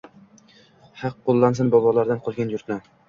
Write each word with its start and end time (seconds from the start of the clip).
Haq 1.01 1.19
qoʻllasin, 1.27 1.69
bobolardan 1.77 2.25
qolgan 2.29 2.55
yurtni... 2.57 2.81